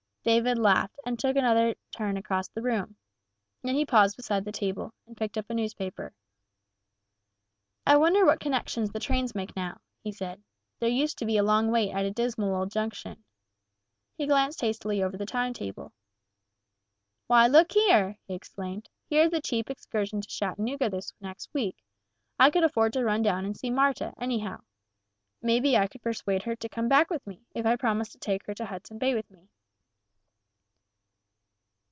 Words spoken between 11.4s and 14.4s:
long wait at a dismal old junction." He